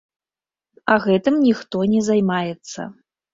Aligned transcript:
А 0.93 0.95
гэтым 1.03 1.37
ніхто 1.47 1.83
не 1.93 2.01
займаецца. 2.09 2.81